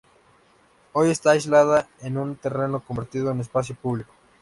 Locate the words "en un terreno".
1.99-2.79